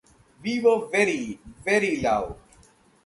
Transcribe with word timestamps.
We 0.41 0.59
were 0.61 0.87
very, 0.87 1.37
very 1.63 1.97
loud... 2.01 2.35